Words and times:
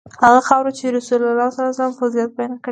هغه 0.23 0.41
خاوره 0.47 0.71
چې 0.77 0.85
رسول 0.97 1.21
الله 1.25 1.49
فضیلت 1.99 2.31
بیان 2.37 2.53
کړی. 2.63 2.69